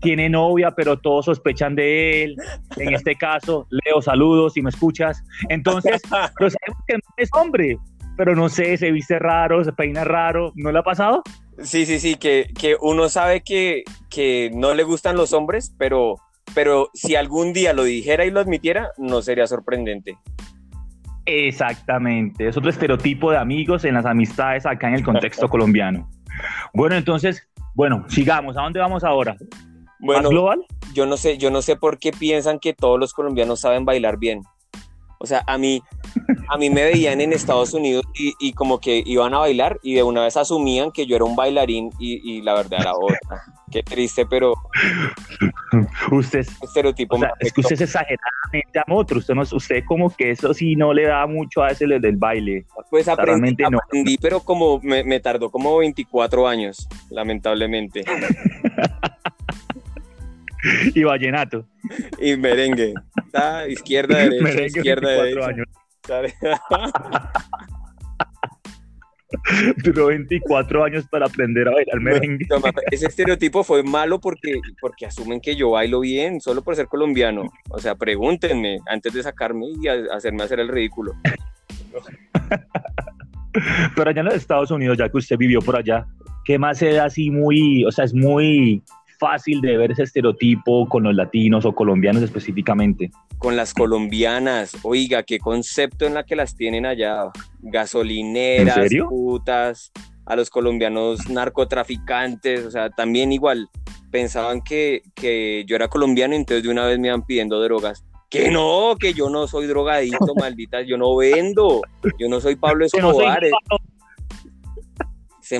tiene 0.00 0.28
novia, 0.28 0.72
pero 0.72 0.98
todos 0.98 1.26
sospechan 1.26 1.76
de 1.76 2.24
él. 2.24 2.36
En 2.76 2.92
este 2.92 3.14
caso, 3.14 3.66
Leo, 3.70 4.02
saludos 4.02 4.54
si 4.54 4.62
me 4.62 4.70
escuchas. 4.70 5.22
Entonces, 5.48 6.02
pero 6.38 6.50
sabemos 6.50 6.84
que 6.86 6.98
es 7.16 7.30
hombre, 7.32 7.78
pero 8.16 8.34
no 8.34 8.48
sé, 8.48 8.76
se 8.76 8.90
viste 8.90 9.18
raro, 9.18 9.62
se 9.62 9.72
peina 9.72 10.02
raro. 10.02 10.52
¿No 10.56 10.72
le 10.72 10.80
ha 10.80 10.82
pasado? 10.82 11.22
Sí, 11.62 11.86
sí, 11.86 12.00
sí, 12.00 12.16
que, 12.16 12.50
que 12.58 12.76
uno 12.80 13.08
sabe 13.08 13.42
que, 13.42 13.84
que 14.10 14.50
no 14.52 14.74
le 14.74 14.82
gustan 14.82 15.16
los 15.16 15.32
hombres, 15.32 15.74
pero, 15.78 16.16
pero 16.54 16.90
si 16.92 17.14
algún 17.14 17.52
día 17.52 17.72
lo 17.72 17.84
dijera 17.84 18.26
y 18.26 18.30
lo 18.30 18.40
admitiera, 18.40 18.90
no 18.98 19.22
sería 19.22 19.46
sorprendente. 19.46 20.18
Exactamente, 21.24 22.46
es 22.46 22.56
otro 22.56 22.70
estereotipo 22.70 23.32
de 23.32 23.38
amigos 23.38 23.84
en 23.84 23.94
las 23.94 24.06
amistades 24.06 24.64
acá 24.66 24.88
en 24.88 24.94
el 24.94 25.02
contexto 25.02 25.48
colombiano. 25.50 26.08
Bueno, 26.72 26.96
entonces, 26.96 27.48
bueno, 27.74 28.04
sigamos. 28.08 28.56
¿A 28.56 28.62
dónde 28.62 28.80
vamos 28.80 29.04
ahora? 29.04 29.36
Bueno, 29.98 30.28
global? 30.28 30.64
Yo 30.94 31.06
no 31.06 31.16
sé, 31.16 31.38
yo 31.38 31.50
no 31.50 31.62
sé 31.62 31.76
por 31.76 31.98
qué 31.98 32.12
piensan 32.12 32.58
que 32.58 32.74
todos 32.74 32.98
los 32.98 33.12
colombianos 33.12 33.60
saben 33.60 33.84
bailar 33.84 34.18
bien. 34.18 34.42
O 35.18 35.26
sea, 35.26 35.42
a 35.46 35.58
mí, 35.58 35.82
a 36.48 36.58
mí 36.58 36.70
me 36.70 36.84
veían 36.84 37.20
en 37.20 37.32
Estados 37.32 37.74
Unidos 37.74 38.04
y, 38.14 38.52
como 38.52 38.80
que 38.80 39.02
iban 39.04 39.34
a 39.34 39.38
bailar 39.38 39.78
y 39.82 39.94
de 39.94 40.02
una 40.02 40.22
vez 40.22 40.36
asumían 40.36 40.92
que 40.92 41.06
yo 41.06 41.16
era 41.16 41.24
un 41.24 41.36
bailarín 41.36 41.90
y, 41.98 42.42
la 42.42 42.54
verdad 42.54 42.80
era 42.80 42.92
otra. 42.94 43.42
Qué 43.70 43.82
triste, 43.82 44.24
pero 44.26 44.54
usted 46.12 46.40
es, 46.40 46.62
estereotipo. 46.62 47.18
es 47.40 47.52
que 47.52 47.60
usted 47.60 47.74
es 47.74 47.80
exageradamente 47.80 48.80
amotro. 48.86 49.18
Usted, 49.18 49.34
no, 49.34 49.42
usted 49.42 49.84
como 49.84 50.14
que 50.14 50.30
eso 50.30 50.54
sí 50.54 50.76
no 50.76 50.92
le 50.92 51.06
da 51.06 51.26
mucho 51.26 51.62
a 51.62 51.68
ese 51.68 51.86
del 51.86 52.16
baile. 52.16 52.64
Pues 52.90 53.08
aprendí, 53.08 53.56
no. 53.68 53.78
aprendí 53.78 54.16
pero 54.18 54.40
como 54.40 54.80
me, 54.82 55.02
me 55.02 55.20
tardó 55.20 55.50
como 55.50 55.76
24 55.78 56.46
años, 56.46 56.88
lamentablemente. 57.10 58.04
y 60.94 61.02
vallenato. 61.02 61.66
Y 62.20 62.36
merengue. 62.36 62.94
izquierda, 63.68 64.18
derecha, 64.28 64.62
izquierda, 64.62 65.10
derecha. 65.10 65.48
Años. 65.48 65.66
Duró 69.84 70.06
24 70.06 70.84
años 70.84 71.04
para 71.10 71.26
aprender 71.26 71.68
a 71.68 71.72
bailar 71.72 72.00
merengue. 72.00 72.46
ese 72.90 73.06
estereotipo 73.06 73.64
fue 73.64 73.82
malo 73.82 74.20
porque, 74.20 74.60
porque 74.80 75.06
asumen 75.06 75.40
que 75.40 75.56
yo 75.56 75.70
bailo 75.70 76.00
bien 76.00 76.40
solo 76.40 76.62
por 76.62 76.76
ser 76.76 76.86
colombiano. 76.86 77.50
O 77.70 77.78
sea, 77.78 77.94
pregúntenme 77.94 78.78
antes 78.86 79.12
de 79.12 79.22
sacarme 79.22 79.66
y 79.80 79.88
hacerme 79.88 80.44
hacer 80.44 80.60
el 80.60 80.68
ridículo. 80.68 81.12
Pero 83.96 84.10
allá 84.10 84.20
en 84.20 84.26
los 84.26 84.34
Estados 84.34 84.70
Unidos, 84.70 84.98
ya 84.98 85.08
que 85.08 85.16
usted 85.16 85.36
vivió 85.36 85.60
por 85.60 85.76
allá, 85.76 86.06
¿qué 86.44 86.58
más 86.58 86.82
es 86.82 86.98
así 86.98 87.30
muy, 87.30 87.84
o 87.84 87.92
sea, 87.92 88.04
es 88.04 88.14
muy 88.14 88.82
fácil 89.18 89.60
de 89.60 89.76
ver 89.76 89.92
ese 89.92 90.02
estereotipo 90.02 90.88
con 90.88 91.04
los 91.04 91.14
latinos 91.14 91.64
o 91.64 91.74
colombianos 91.74 92.22
específicamente? 92.22 93.10
Con 93.38 93.56
las 93.56 93.74
colombianas, 93.74 94.76
oiga, 94.82 95.22
qué 95.22 95.38
concepto 95.38 96.06
en 96.06 96.14
la 96.14 96.24
que 96.24 96.36
las 96.36 96.56
tienen 96.56 96.86
allá, 96.86 97.30
gasolineras, 97.60 98.90
putas, 99.08 99.92
a 100.24 100.36
los 100.36 100.50
colombianos 100.50 101.28
narcotraficantes, 101.28 102.66
o 102.66 102.70
sea, 102.70 102.90
también 102.90 103.32
igual, 103.32 103.68
pensaban 104.10 104.60
que, 104.60 105.02
que 105.14 105.64
yo 105.66 105.76
era 105.76 105.88
colombiano 105.88 106.34
y 106.34 106.38
entonces 106.38 106.62
de 106.64 106.70
una 106.70 106.86
vez 106.86 106.98
me 106.98 107.08
iban 107.08 107.24
pidiendo 107.24 107.60
drogas. 107.62 108.04
Que 108.28 108.50
no, 108.50 108.96
que 108.98 109.14
yo 109.14 109.30
no 109.30 109.46
soy 109.46 109.66
drogadito, 109.66 110.18
maldita, 110.36 110.82
yo 110.82 110.98
no 110.98 111.14
vendo, 111.16 111.80
yo 112.18 112.28
no 112.28 112.40
soy 112.40 112.56
Pablo 112.56 112.84
Escobar. 112.84 113.44
Ese 113.44 113.54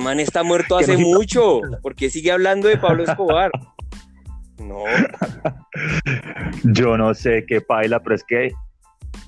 man 0.01 0.21
está 0.21 0.43
muerto 0.43 0.79
hace 0.79 0.97
mucho. 0.97 1.61
¿Por 1.83 1.95
qué 1.95 2.11
sigue 2.11 2.33
hablando 2.33 2.69
de 2.69 2.77
Pablo 2.77 3.05
Escobar? 3.05 3.51
No. 4.59 4.85
Yo 6.65 6.97
no 6.97 7.13
sé 7.13 7.45
qué 7.47 7.61
paila, 7.61 8.03
pero 8.03 8.15
es 8.15 8.25
que 8.25 8.51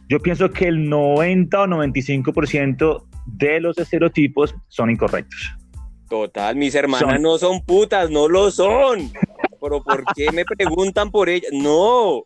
yo 0.09 0.21
pienso 0.21 0.51
que 0.51 0.69
el 0.69 0.89
90 0.89 1.61
o 1.61 1.67
95% 1.67 3.05
de 3.27 3.61
los 3.61 3.77
estereotipos 3.77 4.55
son 4.69 4.91
incorrectos. 4.91 5.55
Total, 6.09 6.57
mis 6.57 6.75
hermanas 6.75 7.21
no 7.21 7.37
son 7.37 7.63
putas, 7.63 8.09
no 8.09 8.27
lo 8.27 8.51
son. 8.51 9.13
Pero 9.61 9.83
¿por 9.83 10.03
qué 10.15 10.33
me 10.33 10.47
preguntan 10.47 11.11
por 11.11 11.29
ellas? 11.29 11.51
No, 11.53 12.23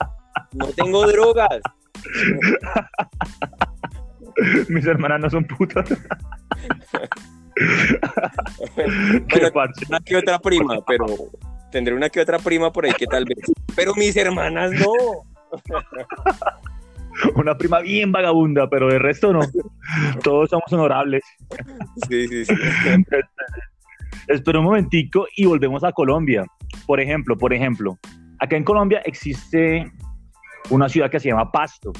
no 0.53 0.67
tengo 0.69 1.05
drogas. 1.07 1.61
Mis 4.69 4.87
hermanas 4.87 5.21
no 5.21 5.31
son 5.31 5.45
putas. 5.45 5.89
bueno, 8.77 9.73
una 9.89 10.01
que 10.01 10.17
otra 10.17 10.39
prima, 10.39 10.79
pero 10.87 11.07
tendré 11.71 11.95
una 11.95 12.09
que 12.09 12.21
otra 12.21 12.39
prima 12.39 12.73
por 12.73 12.85
ahí 12.85 12.93
que 12.93 13.07
tal 13.07 13.25
vez. 13.25 13.39
Pero 13.75 13.95
mis 13.95 14.17
hermanas 14.17 14.73
no. 14.73 14.93
Una 17.37 17.57
prima 17.57 17.81
bien 17.81 18.11
vagabunda, 18.11 18.71
pero 18.71 18.89
de 18.89 18.99
resto 18.99 19.35
no. 19.35 19.41
Todos 20.23 20.49
somos 20.49 20.73
honorables. 20.73 21.23
Sí, 22.09 22.27
sí, 22.27 22.47
sí. 22.47 22.55
Espera 24.29 24.61
un 24.61 24.65
momentico 24.65 25.27
y 25.37 25.45
volvemos 25.45 25.85
a 25.85 25.93
Colombia. 25.93 26.47
Por 26.87 27.01
ejemplo, 27.01 27.37
por 27.37 27.53
ejemplo, 27.53 27.99
acá 28.39 28.57
en 28.57 28.65
Colombia 28.65 29.03
existe 29.05 29.93
una 30.71 30.89
ciudad 30.89 31.11
que 31.11 31.21
se 31.21 31.29
llama 31.29 31.53
Pasto. 31.53 31.93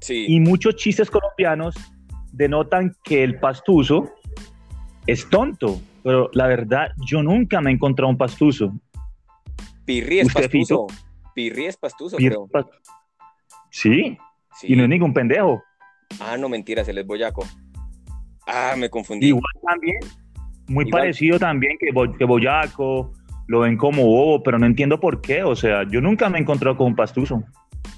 Sí. 0.00 0.24
Y 0.28 0.40
muchos 0.40 0.76
chistes 0.76 1.10
colombianos 1.10 1.74
denotan 2.32 2.94
que 3.04 3.22
el 3.22 3.38
pastuso 3.38 4.10
es 5.06 5.28
tonto, 5.28 5.80
pero 6.02 6.30
la 6.32 6.46
verdad 6.46 6.92
yo 7.06 7.22
nunca 7.22 7.60
me 7.60 7.70
he 7.70 7.74
encontrado 7.74 8.10
un 8.10 8.18
pastuso. 8.18 8.72
Pirri 9.84 10.20
es 10.20 10.32
pastuso. 10.32 10.86
Pirri 11.34 11.66
es 11.66 11.76
pastuso, 11.76 12.16
creo. 12.16 12.48
¿Sí? 13.70 14.16
Y 14.62 14.76
no 14.76 14.82
es 14.84 14.88
ningún 14.88 15.14
pendejo. 15.14 15.62
Ah, 16.20 16.36
no, 16.36 16.48
mentira, 16.48 16.84
se 16.84 16.92
les 16.92 17.06
boyaco. 17.06 17.46
Ah, 18.46 18.74
me 18.76 18.90
confundí. 18.90 19.28
Igual 19.28 19.52
también, 19.66 19.98
muy 20.68 20.90
parecido 20.90 21.38
también 21.38 21.76
que, 21.78 21.88
que 22.18 22.24
boyaco, 22.24 23.12
lo 23.46 23.60
ven 23.60 23.76
como 23.76 24.04
bobo, 24.04 24.42
pero 24.42 24.58
no 24.58 24.66
entiendo 24.66 25.00
por 25.00 25.20
qué. 25.20 25.42
O 25.42 25.56
sea, 25.56 25.84
yo 25.88 26.00
nunca 26.00 26.28
me 26.28 26.38
he 26.38 26.40
encontrado 26.42 26.76
con 26.76 26.88
un 26.88 26.96
pastuso. 26.96 27.42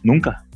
Nunca. 0.02 0.46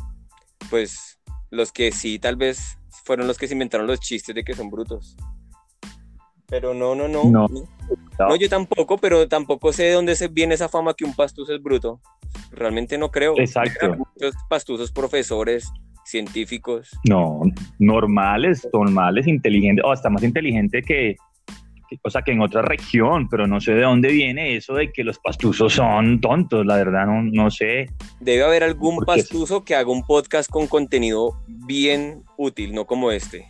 Pues 0.71 1.19
los 1.51 1.73
que 1.73 1.93
sí, 1.93 2.19
tal 2.19 2.37
vez 2.37 2.79
fueron 3.05 3.27
los 3.27 3.39
que 3.39 3.49
se 3.49 3.55
inventaron 3.55 3.87
los 3.87 4.01
chistes 4.01 4.35
de 4.35 4.45
que 4.45 4.55
son 4.55 4.71
brutos. 4.71 5.17
Pero 6.49 6.73
no, 6.73 6.95
no, 6.95 7.09
no. 7.09 7.25
No, 7.25 7.47
no. 7.49 8.37
yo 8.37 8.49
tampoco, 8.49 8.97
pero 8.99 9.29
tampoco 9.29 9.73
sé 9.73 9.85
de 9.85 9.93
dónde 9.93 10.17
se 10.17 10.29
viene 10.29 10.55
esa 10.55 10.69
fama 10.69 10.95
que 10.95 11.05
un 11.05 11.15
pastuso 11.15 11.55
es 11.55 11.63
bruto. 11.63 12.01
Realmente 12.51 12.97
no 12.97 13.11
creo. 13.11 13.39
Exacto. 13.39 13.97
muchos 13.97 14.35
pastusos 14.49 14.91
profesores, 14.91 15.71
científicos. 16.09 16.91
No, 17.09 17.43
normales, 17.79 18.67
normales, 18.73 19.27
inteligentes, 19.27 19.85
o 19.85 19.93
hasta 19.93 20.09
más 20.09 20.23
inteligente 20.23 20.83
que, 20.83 21.17
o 22.03 22.11
sea, 22.11 22.23
que 22.23 22.33
en 22.33 22.41
otra 22.41 22.63
región, 22.63 23.29
pero 23.29 23.47
no 23.47 23.61
sé 23.61 23.73
de 23.75 23.83
dónde 23.83 24.09
viene 24.09 24.57
eso 24.57 24.75
de 24.75 24.91
que 24.91 25.05
los 25.05 25.19
pastusos 25.19 25.75
son 25.75 26.21
tontos, 26.21 26.65
la 26.65 26.77
verdad 26.77 27.07
no, 27.07 27.23
no 27.23 27.51
sé. 27.51 27.91
Debe 28.21 28.45
haber 28.45 28.65
algún 28.65 29.05
pastuso 29.05 29.65
que 29.65 29.75
haga 29.75 29.91
un 29.91 30.05
podcast 30.05 30.51
con 30.51 30.67
contenido 30.67 31.43
bien 31.47 32.25
útil, 32.39 32.75
no 32.75 32.87
como 32.87 33.11
este. 33.13 33.47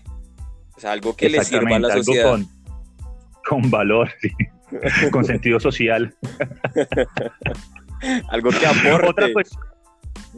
O 0.76 0.80
sea, 0.80 0.92
algo 0.92 1.16
que 1.16 1.28
le 1.28 1.42
sirva 1.42 1.76
a 1.76 1.78
la 1.80 1.92
sociedad. 1.92 2.30
Con, 2.30 2.48
con 3.48 3.70
valor, 3.70 4.10
con 5.12 5.24
sentido 5.24 5.60
social. 5.60 6.14
algo 8.28 8.50
que 8.50 8.66
aporte. 8.66 9.08
Otra 9.08 9.28
pues, 9.32 9.50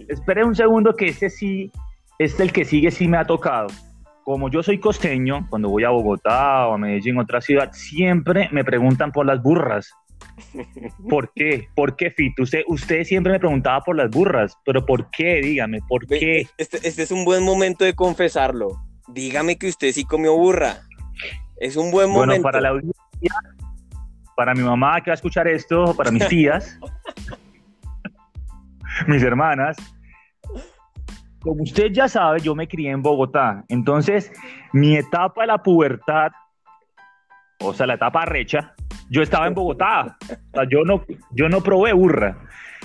espere 0.09 0.45
un 0.45 0.55
segundo 0.55 0.95
que 0.95 1.09
ese 1.09 1.31
sí, 1.31 1.73
este 2.19 2.43
el 2.43 2.52
que 2.52 2.64
sigue 2.64 2.90
sí 2.90 3.09
me 3.09 3.19
ha 3.19 3.25
tocado 3.25 3.69
como 4.31 4.49
yo 4.49 4.62
soy 4.62 4.79
costeño, 4.79 5.47
cuando 5.50 5.69
voy 5.69 5.83
a 5.83 5.90
Bogotá 5.90 6.69
o 6.69 6.75
a 6.75 6.79
Medellín, 6.79 7.19
otra 7.19 7.40
ciudad, 7.40 7.73
siempre 7.73 8.49
me 8.52 8.64
preguntan 8.64 9.11
por 9.11 9.26
las 9.26 9.43
burras. 9.43 9.93
¿Por 11.09 11.33
qué? 11.35 11.67
¿Por 11.75 11.97
qué, 11.97 12.11
Fito? 12.11 12.43
Usted, 12.43 12.62
usted 12.69 13.05
siempre 13.05 13.33
me 13.33 13.40
preguntaba 13.40 13.81
por 13.81 13.97
las 13.97 14.11
burras, 14.11 14.57
pero 14.64 14.87
¿por 14.87 15.11
qué? 15.11 15.40
Dígame, 15.43 15.81
¿por 15.88 16.07
qué? 16.07 16.47
Este, 16.59 16.76
este, 16.87 17.02
es 17.02 17.11
un 17.11 17.25
buen 17.25 17.43
momento 17.43 17.85
de 17.85 17.95
confesarlo. 17.95 18.81
Dígame 19.09 19.57
que 19.57 19.69
usted 19.69 19.93
sí 19.93 20.05
comió 20.05 20.37
burra. 20.37 20.83
Es 21.57 21.76
un 21.76 21.90
buen 21.90 22.09
momento. 22.09 22.29
Bueno, 22.29 22.43
para 22.43 22.61
la 22.61 22.69
audiencia, 22.69 23.00
para 24.37 24.55
mi 24.55 24.62
mamá 24.62 25.00
que 25.00 25.11
va 25.11 25.12
a 25.12 25.15
escuchar 25.15 25.49
esto, 25.49 25.95
para 25.95 26.11
mis 26.11 26.27
tías, 26.29 26.79
mis 29.07 29.23
hermanas, 29.23 29.77
como 31.41 31.62
usted 31.62 31.91
ya 31.93 32.09
sabe, 32.09 32.41
yo 32.41 32.55
me 32.55 32.69
crié 32.69 32.91
en 32.91 33.03
Bogotá. 33.03 33.65
Entonces, 33.69 34.31
mi 34.73 34.97
etapa 34.97 35.43
de 35.43 35.47
la 35.49 35.59
pubertad, 35.59 36.33
o 37.61 37.73
sea, 37.73 37.87
la 37.87 37.95
etapa 37.95 38.25
recha, 38.27 38.75
yo 39.11 39.23
estaba 39.23 39.47
en 39.47 39.55
Bogotá. 39.55 40.17
O 40.23 40.55
sea, 40.55 40.65
yo 40.71 40.85
no, 40.85 41.05
yo 41.33 41.49
no 41.49 41.62
probé 41.62 41.93
burra. 41.93 42.39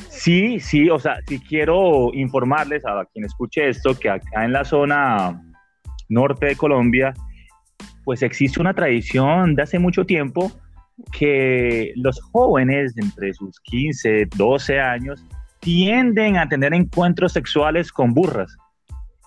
Sí, 0.10 0.60
sí, 0.60 0.90
o 0.90 1.00
sea, 1.00 1.20
sí 1.28 1.40
quiero 1.40 2.12
informarles 2.14 2.86
a 2.86 3.06
quien 3.14 3.26
escuche 3.26 3.70
esto 3.70 3.98
que 3.98 4.10
acá 4.10 4.44
en 4.44 4.54
la 4.54 4.64
zona 4.64 5.42
norte 6.10 6.48
de 6.48 6.56
Colombia, 6.56 7.14
pues 8.06 8.22
existe 8.22 8.62
una 8.62 8.74
tradición 8.74 9.56
de 9.56 9.64
hace 9.64 9.80
mucho 9.80 10.06
tiempo 10.06 10.52
que 11.12 11.92
los 11.96 12.22
jóvenes 12.22 12.94
entre 12.98 13.34
sus 13.34 13.60
15, 13.62 14.30
12 14.38 14.80
años 14.80 15.22
tienden 15.60 16.38
a 16.38 16.48
tener 16.48 16.74
encuentros 16.74 17.34
sexuales 17.34 17.92
con 17.92 18.14
burras. 18.14 18.56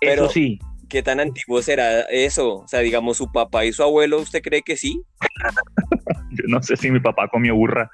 Pero, 0.00 0.24
eso 0.24 0.32
sí. 0.32 0.58
¿Qué 0.88 1.02
tan 1.02 1.20
antiguo 1.20 1.60
será 1.60 2.02
eso? 2.02 2.60
O 2.60 2.68
sea, 2.68 2.80
digamos, 2.80 3.18
su 3.18 3.30
papá 3.30 3.66
y 3.66 3.72
su 3.72 3.82
abuelo, 3.82 4.20
¿usted 4.20 4.40
cree 4.40 4.62
que 4.62 4.76
sí? 4.76 5.02
Yo 6.30 6.44
no 6.46 6.62
sé 6.62 6.76
si 6.76 6.90
mi 6.90 7.00
papá 7.00 7.28
comió 7.28 7.54
burra. 7.54 7.90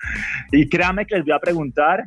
Y 0.52 0.68
créame 0.68 1.06
que 1.06 1.16
les 1.16 1.24
voy 1.24 1.34
a 1.34 1.40
preguntar, 1.40 2.04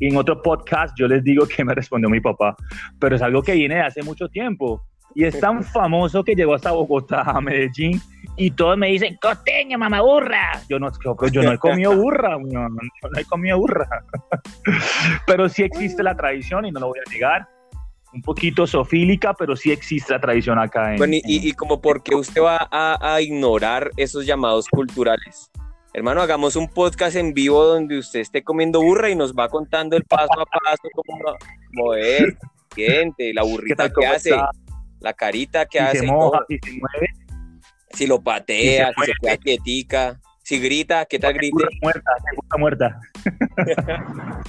y 0.00 0.08
en 0.08 0.16
otro 0.16 0.42
podcast 0.42 0.96
yo 0.96 1.08
les 1.08 1.24
digo 1.24 1.46
que 1.46 1.64
me 1.64 1.74
respondió 1.74 2.08
mi 2.08 2.20
papá, 2.20 2.56
pero 3.00 3.16
es 3.16 3.22
algo 3.22 3.42
que 3.42 3.54
viene 3.54 3.76
de 3.76 3.82
hace 3.82 4.02
mucho 4.02 4.28
tiempo. 4.28 4.82
Y 5.18 5.24
es 5.24 5.40
tan 5.40 5.64
famoso 5.64 6.22
que 6.22 6.36
llegó 6.36 6.54
hasta 6.54 6.70
Bogotá, 6.70 7.22
a 7.22 7.40
Medellín, 7.40 8.00
y 8.36 8.52
todos 8.52 8.78
me 8.78 8.86
dicen, 8.86 9.18
costeño, 9.20 9.76
mamá 9.76 10.00
burra. 10.00 10.62
Yo 10.68 10.78
no, 10.78 10.92
yo 11.32 11.42
no 11.42 11.52
he 11.54 11.58
comido 11.58 11.96
burra, 11.96 12.38
yo 12.38 12.68
no 12.68 13.18
he 13.18 13.24
comido 13.24 13.58
burra. 13.58 13.88
pero 15.26 15.48
sí 15.48 15.64
existe 15.64 16.04
la 16.04 16.16
tradición 16.16 16.66
y 16.66 16.70
no 16.70 16.78
lo 16.78 16.86
voy 16.90 17.00
a 17.04 17.10
negar. 17.10 17.48
Un 18.14 18.22
poquito 18.22 18.64
sofílica, 18.64 19.34
pero 19.34 19.56
sí 19.56 19.72
existe 19.72 20.12
la 20.12 20.20
tradición 20.20 20.56
acá. 20.56 20.92
En, 20.92 20.98
bueno, 20.98 21.14
y, 21.16 21.48
y 21.48 21.52
como 21.52 21.80
por 21.80 22.04
qué 22.04 22.14
usted 22.14 22.40
va 22.40 22.68
a, 22.70 23.14
a 23.14 23.20
ignorar 23.20 23.90
esos 23.96 24.24
llamados 24.24 24.68
culturales. 24.68 25.50
Hermano, 25.94 26.22
hagamos 26.22 26.54
un 26.54 26.68
podcast 26.68 27.16
en 27.16 27.34
vivo 27.34 27.64
donde 27.64 27.98
usted 27.98 28.20
esté 28.20 28.44
comiendo 28.44 28.80
burra 28.80 29.10
y 29.10 29.16
nos 29.16 29.34
va 29.34 29.48
contando 29.48 29.96
el 29.96 30.04
paso 30.04 30.40
a 30.40 30.46
paso 30.46 30.88
cómo 30.94 31.36
mover, 31.72 32.38
gente, 32.76 33.32
la 33.34 33.42
burrita 33.42 33.92
que 33.92 34.06
hace 34.06 34.36
la 35.00 35.12
carita 35.12 35.66
que 35.66 35.80
hace. 35.80 36.00
Se 36.00 36.06
moja, 36.06 36.40
y 36.48 36.58
se 36.58 36.72
mueve. 36.72 37.12
Si 37.90 38.06
lo 38.06 38.22
patea, 38.22 38.92
si 38.96 39.04
se, 39.06 39.12
queda 39.20 39.36
quietica, 39.38 40.20
si 40.42 40.58
grita, 40.60 41.06
¿qué 41.06 41.18
tal 41.18 41.34
grita? 41.34 41.56
Muerta, 41.80 42.10
muerta. 42.58 43.00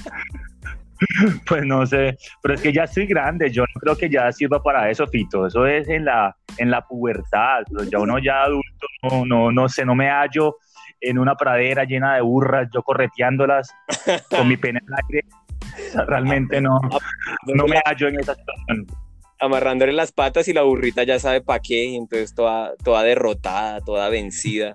pues 1.48 1.66
no 1.66 1.86
sé, 1.86 2.18
pero 2.42 2.56
es 2.56 2.62
que 2.62 2.74
ya 2.74 2.84
estoy 2.84 3.06
grande, 3.06 3.50
yo 3.50 3.64
no 3.64 3.80
creo 3.80 3.96
que 3.96 4.10
ya 4.10 4.32
sirva 4.32 4.62
para 4.62 4.90
eso, 4.90 5.08
Fito. 5.08 5.48
Eso 5.48 5.66
es 5.66 5.88
en 5.88 6.06
la, 6.06 6.36
en 6.58 6.70
la 6.70 6.82
pubertad, 6.82 7.64
ya 7.90 8.00
uno 8.00 8.20
ya 8.20 8.44
adulto, 8.44 8.88
no, 9.04 9.26
no, 9.26 9.52
no 9.52 9.70
sé, 9.70 9.86
no 9.86 9.96
me 9.96 10.10
hallo 10.10 10.58
en 11.02 11.18
una 11.18 11.36
pradera 11.36 11.86
llena 11.86 12.16
de 12.16 12.22
burras, 12.22 12.68
yo 12.74 12.84
correteándolas 12.84 13.74
con 14.30 14.48
mi 14.48 14.58
pene 14.58 14.80
en 14.86 14.94
aire. 14.94 15.28
realmente 16.08 16.60
no, 16.60 16.80
no 17.46 17.66
me 17.68 17.80
hallo 17.86 18.08
en 18.08 18.20
esa 18.20 18.36
situación 18.36 18.88
amarrándole 19.40 19.94
las 19.94 20.12
patas 20.12 20.48
y 20.48 20.54
la 20.54 20.64
burrita 20.64 21.04
ya 21.04 21.20
sabe 21.20 21.42
para 21.42 21.60
qué, 21.62 21.86
y 21.86 21.96
entonces 21.96 22.36
toda, 22.36 22.76
toda 22.84 23.04
derrotada, 23.04 23.82
toda 23.82 24.10
vencida. 24.10 24.74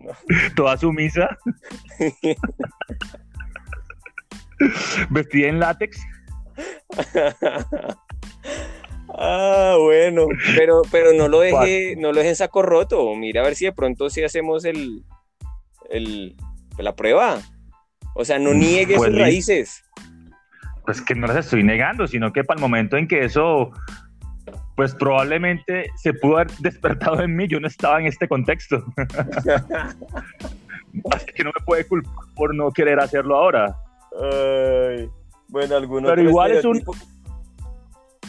Toda 0.54 0.76
sumisa. 0.76 1.38
Vestida 5.08 5.48
en 5.48 5.60
látex. 5.60 5.98
ah, 9.08 9.76
bueno, 9.80 10.26
pero, 10.54 10.82
pero 10.90 11.14
no 11.14 11.28
lo 11.28 11.40
deje, 11.40 11.96
no 11.96 12.12
lo 12.12 12.18
deje 12.18 12.34
saco 12.34 12.60
roto. 12.60 13.14
Mira 13.14 13.40
a 13.40 13.44
ver 13.44 13.54
si 13.56 13.64
de 13.64 13.72
pronto 13.72 14.10
sí 14.10 14.22
hacemos 14.22 14.66
el, 14.66 15.06
el 15.88 16.36
la 16.76 16.94
prueba. 16.94 17.40
O 18.14 18.26
sea, 18.26 18.38
no 18.38 18.52
niegue 18.52 18.96
pues 18.96 19.10
sus 19.10 19.18
raíces 19.18 19.84
pues 20.84 21.00
que 21.00 21.14
no 21.14 21.26
las 21.26 21.36
estoy 21.36 21.62
negando, 21.62 22.06
sino 22.06 22.32
que 22.32 22.44
para 22.44 22.58
el 22.58 22.62
momento 22.62 22.96
en 22.96 23.08
que 23.08 23.24
eso, 23.24 23.72
pues 24.76 24.94
probablemente 24.94 25.90
se 25.96 26.12
pudo 26.14 26.36
haber 26.36 26.50
despertado 26.58 27.20
en 27.22 27.34
mí, 27.34 27.46
yo 27.48 27.60
no 27.60 27.66
estaba 27.66 28.00
en 28.00 28.06
este 28.06 28.28
contexto. 28.28 28.84
Así 31.12 31.26
que 31.34 31.42
no 31.42 31.50
me 31.58 31.64
puede 31.64 31.86
culpar 31.86 32.12
por 32.36 32.54
no 32.54 32.70
querer 32.70 33.00
hacerlo 33.00 33.36
ahora. 33.36 33.76
bueno, 35.48 35.76
algunos. 35.76 36.10
Pero 36.10 36.22
igual 36.22 36.52
es 36.52 36.64
un. 36.64 36.82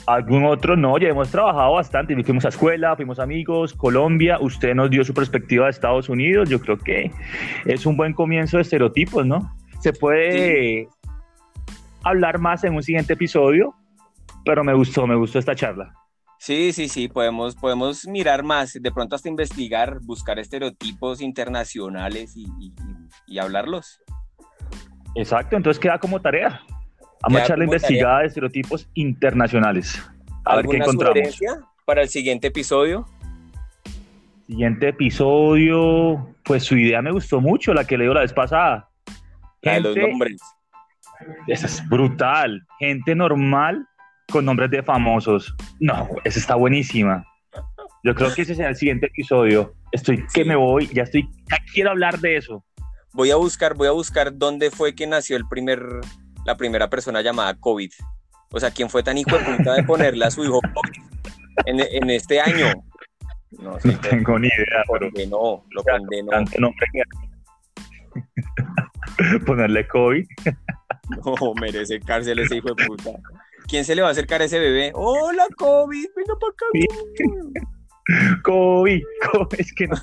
algún 0.08 0.46
otro 0.46 0.76
no, 0.76 0.98
ya 0.98 1.10
hemos 1.10 1.30
trabajado 1.30 1.74
bastante, 1.74 2.16
fuimos 2.24 2.46
a 2.46 2.50
escuela, 2.50 2.96
fuimos 2.96 3.20
amigos, 3.20 3.74
Colombia, 3.74 4.40
usted 4.40 4.74
nos 4.74 4.90
dio 4.90 5.04
su 5.04 5.14
perspectiva 5.14 5.66
de 5.66 5.72
Estados 5.72 6.10
Unidos, 6.10 6.50
yo 6.50 6.60
creo 6.60 6.78
que 6.78 7.12
es 7.66 7.86
un 7.86 7.98
buen 7.98 8.14
comienzo 8.14 8.58
de 8.58 8.64
estereotipos, 8.64 9.26
¿no? 9.26 9.56
Se 9.82 9.94
puede 9.94 10.88
hablar 12.06 12.40
más 12.40 12.64
en 12.64 12.76
un 12.76 12.84
siguiente 12.84 13.14
episodio, 13.14 13.76
pero 14.46 14.64
me 14.64 14.74
gustó, 14.74 15.06
me 15.08 15.16
gustó 15.16 15.40
esta 15.40 15.56
charla. 15.56 15.94
Sí, 16.38 16.72
sí, 16.72 16.88
sí, 16.88 17.08
podemos, 17.08 17.56
podemos 17.56 18.08
mirar 18.08 18.44
más, 18.44 18.74
de 18.74 18.92
pronto 18.92 19.16
hasta 19.16 19.28
investigar, 19.28 20.00
buscar 20.02 20.38
estereotipos 20.38 21.20
internacionales 21.20 22.36
y, 22.38 23.40
hablarlos. 23.40 24.00
Exacto, 25.16 25.58
entonces 25.58 25.80
queda 25.80 25.98
como 25.98 26.22
tarea. 26.22 26.62
Vamos 27.24 27.42
a 27.42 27.44
echar 27.44 27.58
la 27.58 27.64
investigada 27.64 28.20
de 28.20 28.28
estereotipos 28.28 28.88
internacionales. 28.94 30.00
A 30.46 30.58
ver 30.58 30.68
qué 30.68 30.78
encontramos. 30.78 31.40
para 31.86 32.04
el 32.04 32.10
siguiente 32.10 32.48
episodio? 32.48 33.08
Siguiente 34.46 34.90
episodio, 34.90 36.36
pues 36.44 36.64
su 36.64 36.78
idea 36.78 37.02
me 37.02 37.12
gustó 37.12 37.42
mucho, 37.42 37.74
la 37.74 37.86
que 37.86 37.98
leo 37.98 38.14
la 38.14 38.22
vez 38.22 38.34
pasada. 38.34 38.90
La 39.64 39.74
de 39.74 39.80
los 39.80 39.98
nombres. 39.98 40.40
Esa 41.48 41.68
es 41.68 41.88
brutal. 41.90 42.62
Gente 42.80 43.16
normal 43.16 43.88
con 44.32 44.46
nombres 44.46 44.72
de 44.72 44.84
famosos. 44.84 45.56
No, 45.80 46.10
esa 46.24 46.40
está 46.40 46.56
buenísima. 46.56 47.26
Yo 48.04 48.14
creo 48.14 48.34
que 48.34 48.44
ese 48.44 48.56
será 48.56 48.70
el 48.70 48.76
siguiente 48.76 49.08
episodio. 49.08 49.74
Estoy 49.92 50.26
que 50.34 50.46
me 50.46 50.56
voy, 50.56 50.88
ya 50.94 51.04
estoy, 51.04 51.28
ya 51.50 51.58
quiero 51.74 51.92
hablar 51.92 52.20
de 52.20 52.38
eso. 52.38 52.64
Voy 53.14 53.32
a 53.32 53.36
buscar, 53.36 53.76
voy 53.76 53.88
a 53.88 53.92
buscar 53.92 54.38
dónde 54.38 54.70
fue 54.70 54.94
que 54.94 55.08
nació 55.08 55.38
el 55.38 55.48
primer 55.48 55.82
la 56.46 56.56
primera 56.56 56.90
persona 56.90 57.22
llamada 57.22 57.56
COVID. 57.56 57.92
O 58.52 58.60
sea, 58.60 58.72
¿quién 58.72 58.90
fue 58.90 59.04
tan 59.04 59.18
hijo 59.18 59.38
de 59.38 59.44
puta 59.44 59.74
de 59.74 59.84
ponerle 59.84 60.26
a 60.26 60.32
su 60.32 60.44
hijo 60.44 60.62
COVID 60.62 61.02
en, 61.66 62.10
este 62.10 62.40
año? 62.40 62.68
No, 63.52 63.78
tengo 63.78 64.40
ni 64.40 64.48
idea. 64.48 64.84
Lo 64.88 65.00
condenó, 65.00 65.66
lo 65.72 65.84
condenó. 65.84 66.72
Ponerle 69.46 69.88
COVID. 69.88 70.26
No, 71.26 71.54
merece 71.60 72.00
cárcel 72.00 72.40
ese 72.40 72.58
hijo 72.58 72.74
de 72.74 72.86
puta. 72.86 73.12
¿Quién 73.68 73.86
se 73.86 73.96
le 73.96 74.02
va 74.02 74.10
a 74.10 74.12
acercar 74.12 74.42
a 74.42 74.46
ese 74.46 74.60
bebé? 74.60 74.92
Hola, 74.94 75.48
COVID, 75.58 76.06
venga 76.16 76.34
para 76.40 76.52
acá. 76.52 76.66
COVID, 78.44 79.02
COVID, 79.32 79.54
es 79.60 79.74
que 79.74 79.88
no. 79.88 79.96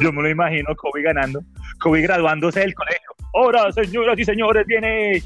Yo 0.00 0.12
me 0.12 0.22
lo 0.22 0.28
imagino, 0.28 0.74
COVID 0.76 1.04
ganando, 1.04 1.40
COVID 1.80 2.02
graduándose 2.02 2.60
del 2.60 2.74
colegio. 2.74 3.10
Ahora, 3.34 3.72
señoras 3.72 4.18
y 4.18 4.24
señores, 4.24 4.66
viene 4.66 5.22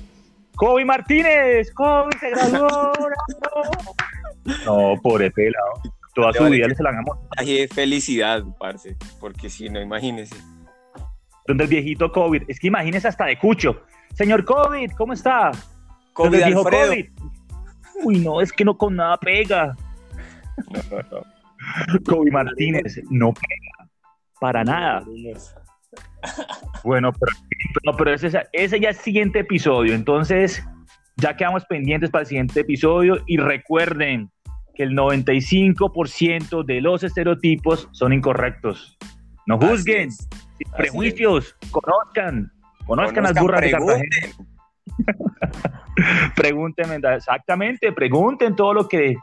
Kobe 0.56 0.84
Martínez, 0.84 1.72
Kobe 1.72 2.16
se 2.18 2.30
graduó. 2.30 2.92
no, 4.66 4.94
pobre 5.02 5.30
pelado. 5.30 5.82
Toda 6.14 6.32
su 6.32 6.44
vida 6.44 6.66
le 6.66 6.74
se 6.74 6.82
la 6.82 6.90
hagamos. 6.90 7.18
Ay, 7.36 7.66
felicidad, 7.68 8.44
parce, 8.58 8.96
porque 9.20 9.48
si 9.48 9.68
no, 9.68 9.80
imagínese. 9.80 10.36
Donde 11.50 11.64
el 11.64 11.70
viejito 11.70 12.12
COVID, 12.12 12.44
es 12.46 12.60
que 12.60 12.68
imagínese 12.68 13.08
hasta 13.08 13.26
de 13.26 13.36
Cucho. 13.36 13.82
Señor 14.14 14.44
COVID, 14.44 14.92
¿cómo 14.92 15.12
está? 15.12 15.50
COVID 16.12 16.54
COVID. 16.54 17.06
Uy, 18.04 18.20
no, 18.20 18.40
es 18.40 18.52
que 18.52 18.64
no 18.64 18.78
con 18.78 18.94
nada 18.94 19.16
pega. 19.16 19.76
Kobe 22.06 22.30
Martínez 22.30 23.02
no 23.10 23.32
pega 23.32 23.90
para 24.40 24.62
nada. 24.62 25.04
Bueno, 26.84 27.12
pero, 27.12 27.96
pero 27.96 28.14
ese, 28.14 28.28
ese 28.52 28.78
ya 28.78 28.90
es 28.90 28.98
el 28.98 29.02
siguiente 29.02 29.40
episodio. 29.40 29.94
Entonces, 29.94 30.64
ya 31.16 31.36
quedamos 31.36 31.64
pendientes 31.64 32.10
para 32.10 32.22
el 32.22 32.28
siguiente 32.28 32.60
episodio 32.60 33.22
y 33.26 33.38
recuerden 33.38 34.30
que 34.74 34.84
el 34.84 34.96
95% 34.96 36.64
de 36.64 36.80
los 36.80 37.02
estereotipos 37.02 37.88
son 37.90 38.12
incorrectos. 38.12 38.96
No 39.46 39.58
juzguen, 39.58 40.10
sin 40.60 40.72
prejuicios, 40.72 41.56
conozcan, 41.70 42.52
conozcan, 42.86 43.24
las 43.24 43.34
burras 43.34 43.60
de 43.62 43.70
Cartagena. 43.70 44.04
Pregúntenme, 46.36 46.98
exactamente, 47.14 47.92
pregunten 47.92 48.54
todo 48.56 48.74
lo 48.74 48.88
que, 48.88 49.16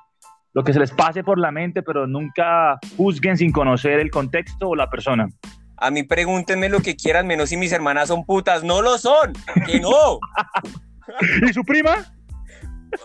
lo 0.54 0.64
que 0.64 0.74
se 0.74 0.80
les 0.80 0.92
pase 0.92 1.24
por 1.24 1.40
la 1.40 1.52
mente, 1.52 1.84
pero 1.84 2.08
nunca 2.08 2.80
juzguen 2.96 3.38
sin 3.38 3.52
conocer 3.52 4.00
el 4.00 4.10
contexto 4.10 4.70
o 4.70 4.76
la 4.76 4.90
persona. 4.90 5.28
A 5.78 5.92
mí 5.92 6.04
pregúntenme 6.04 6.70
lo 6.70 6.80
que 6.80 6.96
quieran, 6.96 7.28
menos 7.28 7.50
si 7.50 7.58
mis 7.58 7.72
hermanas 7.72 8.08
son 8.08 8.26
putas. 8.26 8.64
No 8.64 8.82
lo 8.82 8.98
son, 8.98 9.34
que 9.66 9.80
no. 9.80 10.20
¿Y 11.48 11.54
su 11.54 11.64
prima? 11.64 11.98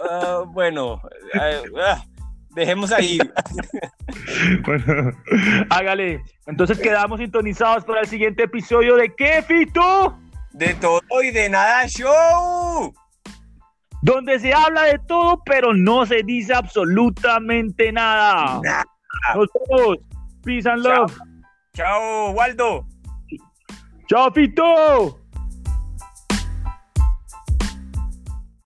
Ah, 0.08 0.44
bueno, 0.46 0.98
ah, 1.34 2.02
dejemos 2.54 2.92
ahí. 2.92 3.18
bueno, 4.64 5.12
hágale. 5.70 6.22
Entonces 6.46 6.78
quedamos 6.78 7.20
sintonizados 7.20 7.84
para 7.84 8.00
el 8.00 8.06
siguiente 8.06 8.44
episodio 8.44 8.96
de 8.96 9.14
¿Qué, 9.14 9.42
Fito? 9.42 10.18
De 10.52 10.74
todo 10.74 11.00
y 11.22 11.30
de 11.30 11.48
nada 11.48 11.86
show. 11.86 12.92
Donde 14.02 14.38
se 14.40 14.52
habla 14.52 14.82
de 14.84 14.98
todo, 15.06 15.42
pero 15.44 15.72
no 15.72 16.04
se 16.06 16.22
dice 16.24 16.52
absolutamente 16.52 17.92
nada. 17.92 18.60
Nos 19.34 19.46
vemos. 19.68 19.98
Peace 20.44 20.68
and 20.68 20.82
love. 20.82 21.16
Chao, 21.74 22.32
Waldo. 22.32 22.84
Chao, 24.08 24.32
Fito. 24.32 25.21